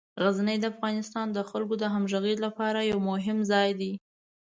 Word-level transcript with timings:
غزني 0.23 0.55
د 0.59 0.65
افغانستان 0.73 1.27
د 1.31 1.39
خلکو 1.49 1.73
د 1.79 1.83
همغږۍ 1.93 2.35
لپاره 2.45 2.79
یو 2.91 2.99
مهم 3.09 3.37
ځای 3.51 3.69
دی. 3.79 3.93